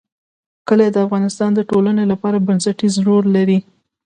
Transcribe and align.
کلي 0.67 0.87
د 0.91 0.97
افغانستان 1.05 1.49
د 1.55 1.59
ټولنې 1.71 2.03
لپاره 2.11 2.43
بنسټيز 2.47 2.93
رول 3.07 3.25
لري. 3.37 3.57